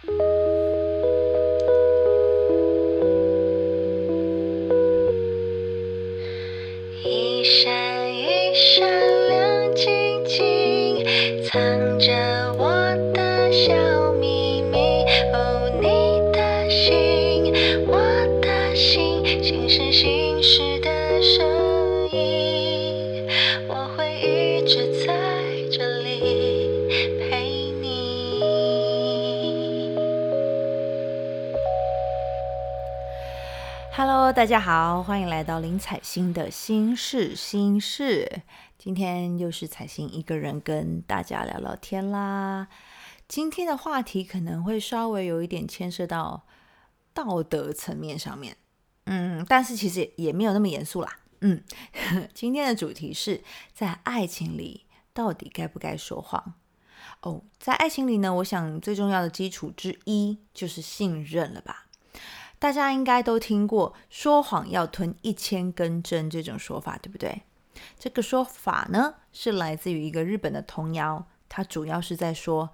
[0.00, 0.06] 一
[7.42, 8.88] 闪一闪
[9.28, 11.04] 亮晶晶，
[11.44, 12.12] 藏着
[12.56, 12.70] 我
[13.12, 13.87] 的小
[34.34, 38.42] 大家好，欢迎来到林采欣的心事心事。
[38.76, 42.68] 今天又是采欣一个人跟大家聊聊天啦。
[43.26, 46.44] 今天的话题可能会稍微有一点牵涉到
[47.14, 48.58] 道德层面上面，
[49.06, 51.20] 嗯，但是其实也也没有那么严肃啦。
[51.40, 51.64] 嗯，
[52.34, 53.42] 今天的主题是
[53.72, 54.84] 在爱情里
[55.14, 56.54] 到底该不该说谎？
[57.22, 61.86] 哦，在爱情里呢，我想最重要的基础之一就是信任了吧。
[62.58, 67.42] 大家应该都听过“说谎要吞一千根针”这种说法，对不对？
[67.98, 72.70] 这个说法呢，是来自于一个日本的童谣，它主要是在说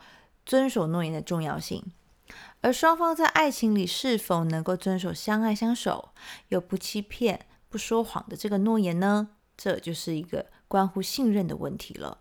[0.46, 1.84] 遵守诺言的重要性。
[2.62, 6.08] 而双方在爱情里是否能够遵守相爱相守，
[6.48, 9.28] 又不欺骗、不说谎的这个诺言呢？
[9.56, 12.18] 这就是一个关乎信任的问题了。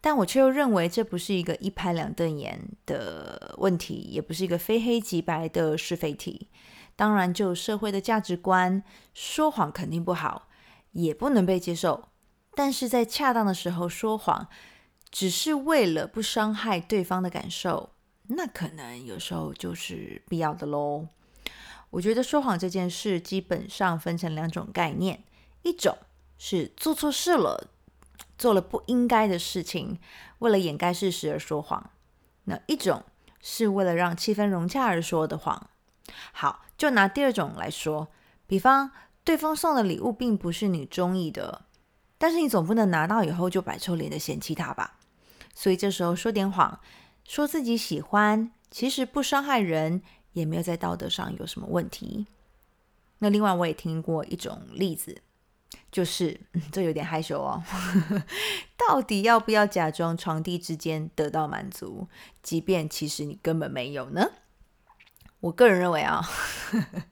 [0.00, 6.48] 但我却又认为这不是一个一拍两瞪眼的问题，也不是一个非黑即白的是非题。
[6.94, 8.82] 当然，就社会的价值观，
[9.14, 10.48] 说谎肯定不好，
[10.92, 12.08] 也不能被接受。
[12.54, 14.48] 但是在恰当的时候说谎，
[15.10, 17.90] 只是为了不伤害对方的感受，
[18.28, 21.08] 那可能有时候就是必要的喽。
[21.90, 25.24] 我觉得说谎这件事基本上分成两种概念，
[25.62, 25.96] 一种
[26.38, 27.70] 是做错事了，
[28.42, 30.00] 做了不应该的事情，
[30.40, 31.92] 为了掩盖事实而说谎；
[32.46, 33.04] 那一种
[33.40, 35.70] 是为了让气氛融洽而说的谎。
[36.32, 38.08] 好，就拿第二种来说，
[38.48, 38.90] 比方
[39.22, 41.66] 对方送的礼物并不是你中意的，
[42.18, 44.98] 但是你总不能拿到以后就摆臭脸的嫌弃他吧？
[45.54, 46.80] 所以这时候说点谎，
[47.22, 50.02] 说自己喜欢，其实不伤害人，
[50.32, 52.26] 也没有在道德上有什么问题。
[53.18, 55.22] 那另外我也听过一种例子，
[55.92, 57.62] 就是、嗯这有点害羞哦，
[58.76, 62.08] 到底要不要假装床地之间得到满足，
[62.42, 64.30] 即便其实你根本没有呢？
[65.40, 66.24] 我个人认为啊，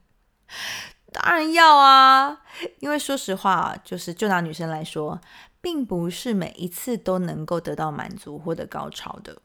[1.13, 2.41] 当然要啊，
[2.79, 5.21] 因为说实话，就是就拿女生来说，
[5.61, 9.41] 并不是每一次都能够得到满足或者高潮的。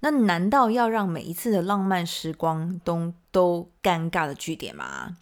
[0.00, 5.18] 那难道要让每一次的浪漫时光都都尴尬的据点吗？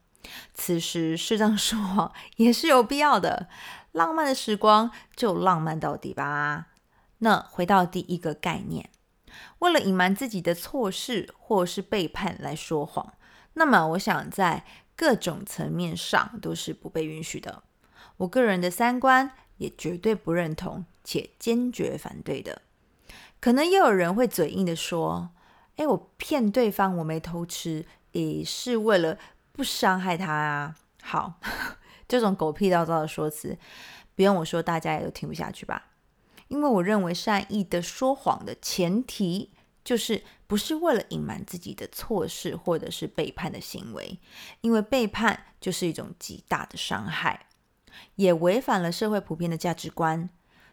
[0.55, 3.49] 此时适当说谎也是有必要的，
[3.93, 6.67] 浪漫的时光就浪漫到底吧。
[7.19, 8.91] 那回到第一个概念。
[9.59, 13.15] 为了隐瞒自己的错事或是背叛来说谎，
[13.55, 14.65] 那么我想在
[14.95, 17.63] 各种层面上都是不被允许的。
[18.19, 22.63] 我个人的三观也绝对不认同且坚决反对的。
[23.41, 25.31] 可能也有人会嘴硬的说
[25.77, 29.19] ：“哎，我骗对方我没偷吃，也是为了
[29.57, 31.41] 不伤害他啊。”好，
[32.07, 33.57] 这种狗屁叨叨的说辞，
[34.15, 35.91] 不用我说，大家也都听不下去吧。
[36.49, 39.53] 因为我认为善意的说谎的前提
[39.85, 44.21] 就是不是为了隐瞒自己的错事或者是背叛的行为，
[44.61, 47.47] 因为背叛就是一种极大的伤害，
[48.17, 50.29] 也违反了社会普遍的价值观。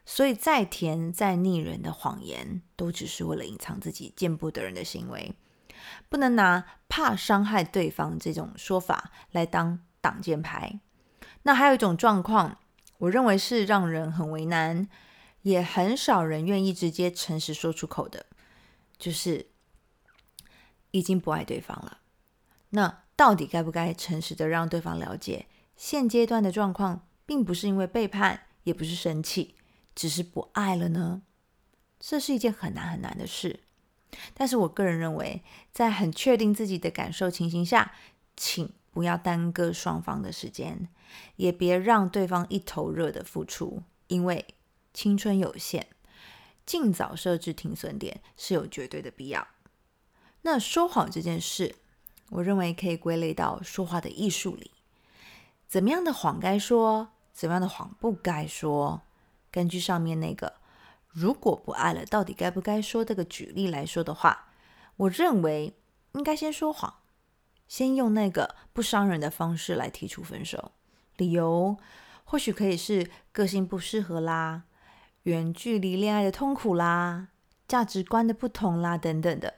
[0.06, 5.34] 所以再甜再腻人的谎言，都只是为了隐藏自己见不得人的行为，
[6.08, 10.80] 不能拿怕伤害对方这种说法来当挡箭牌。
[11.42, 12.58] 那还有一种状况，
[12.98, 14.88] 我认为是让人很为难。
[15.42, 18.24] 也很少人愿意直接诚实说出口的，
[18.96, 19.50] 就是
[20.90, 21.98] 已经不爱对方了。
[22.70, 25.44] 那到底该不该诚实的让对方了解，
[25.76, 29.54] 现阶段的状况并不是因为背叛，也不是生气，
[29.94, 31.20] 只是不爱了呢？
[32.00, 33.64] 这是一件很难很难的事。
[34.34, 35.42] 但是我个人认为，
[35.72, 37.92] 在很确定自己的感受情形下，
[38.36, 40.88] 请不要耽搁双方的时间，
[41.36, 44.46] 也别让对方一头热的付出，因为。
[44.96, 45.88] 青春有限，
[46.64, 49.48] 尽早设置停损点是有绝对的必要。
[50.42, 51.74] 那说谎这件事，
[52.30, 54.70] 我认为可以归类到说话的艺术里。
[55.66, 59.02] 怎么样的谎该说，怎么样的谎不该说？
[59.50, 60.54] 根据上面那个
[61.14, 64.48] “如果不爱了，到底该不该说”这个举例来说的话，
[64.96, 65.78] 我认为
[66.12, 66.92] 应该先说谎，
[67.68, 70.72] 先用那个不伤人的方式来提出分手。
[71.16, 71.78] 理由
[72.24, 74.64] 或许可以是个性不适合啦。
[75.22, 77.28] 远距离恋爱的痛苦啦，
[77.66, 79.54] 价值观的不同啦，等等的，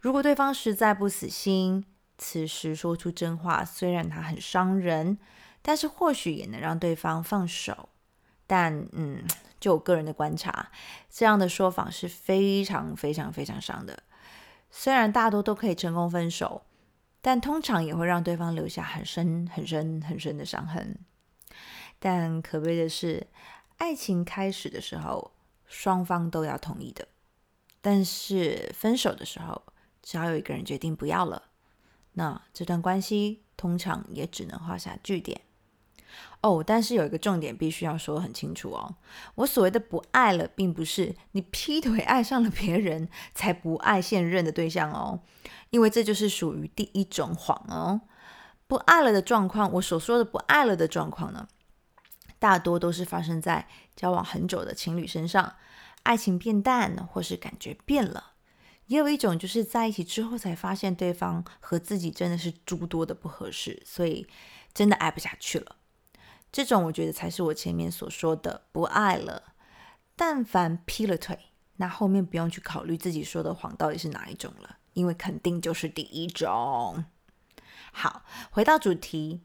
[0.00, 1.86] 如果对方实在不死心，
[2.18, 5.16] 此时说出真话，虽然他很伤人，
[5.62, 7.88] 但是或许也能让对方放手。
[8.46, 9.24] 但嗯，
[9.66, 10.70] 就我个人的观察，
[11.10, 14.04] 这样的说法是非常非常非常伤的。
[14.70, 16.62] 虽然大多都可以成功分手，
[17.20, 20.96] 但通常也会让对方留下很深很深很深的伤痕。
[21.98, 23.26] 但可悲的是，
[23.78, 25.32] 爱情开始的时候，
[25.66, 27.08] 双方都要同意的。
[27.80, 29.64] 但是分手的时候，
[30.00, 31.42] 只要有一个人决定不要了，
[32.12, 35.40] 那这段关系通常也只能画下句点。
[36.42, 38.94] 哦，但是有一个重点必须要说很清楚哦。
[39.36, 45.20] 我所谓的不爱了，并不是你劈腿爱上了别人才不爱现任的对象哦，
[45.70, 48.02] 因为这就是属于第一种谎哦。
[48.68, 51.46] 不爱了的状况，我所说的不爱了的状况呢，
[52.38, 55.54] 大多都是发生在交往很久的情侣身上，
[56.02, 58.32] 爱情变淡或是感觉变了。
[58.86, 64.26] 也有一种就是在一起之后才发现对方和自己真的是诸多的不合适，所以
[64.72, 65.74] 真的爱不下去了。
[66.50, 69.54] 这种我觉得才是我前面所说的不爱了。
[70.14, 71.38] 但凡劈了腿，
[71.76, 77.04] 那后面不用去考虑自己说的谎到底是哪一种了，因为肯定就是第一种。
[77.92, 79.42] 好，回到主题，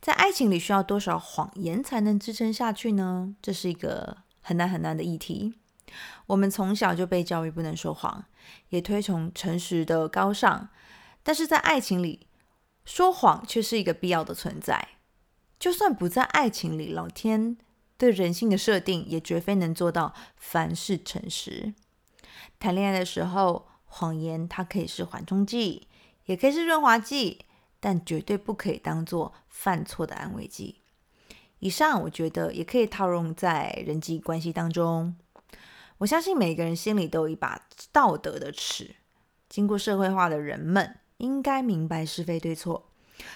[0.00, 3.34] 在爱情里需要多少谎言才能支撑下去呢？
[3.40, 5.54] 这是一个很难很难的议题。
[6.26, 8.26] 我们从小就被教育不能说谎，
[8.68, 10.68] 也推崇诚实的高尚，
[11.22, 12.26] 但是在爱情里，
[12.84, 14.88] 说谎却是一个必要的存在。
[15.60, 17.58] 就算不在爱情里，老天
[17.98, 21.74] 对人性的设定也绝非能做到凡事诚实。
[22.58, 25.86] 谈恋爱的时候，谎言它可以是缓冲剂，
[26.24, 27.44] 也可以是润滑剂，
[27.78, 30.80] 但绝对不可以当做犯错的安慰剂。
[31.58, 35.14] 以上我觉得也可以套用在人际关系当中。
[35.98, 38.96] 我相信每个人心里都有一把道德的尺，
[39.50, 42.90] 经过社会化的人们应该明白是非对错，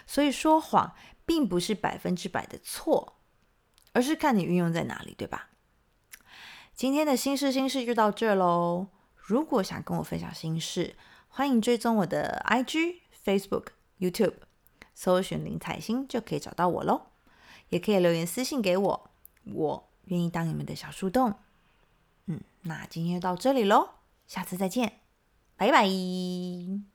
[0.07, 0.95] 所以说谎。
[1.27, 3.17] 并不是百分之百的错，
[3.93, 5.51] 而是看你运用在哪里，对吧？
[6.75, 8.89] 今天的心事心事就到这喽。
[9.17, 10.97] 如果想跟我分享心事，
[11.29, 13.69] 欢迎追踪我的 IG、Facebook、
[13.99, 14.35] YouTube，
[14.95, 17.07] 搜寻林彩欣就可以找到我喽。
[17.71, 19.11] 也可以留言私信给我，
[19.45, 21.35] 我愿意当你们的小树洞。
[22.27, 23.89] 嗯，那今天就到这里喽，
[24.27, 25.01] 下次再见，
[25.57, 26.94] 拜拜。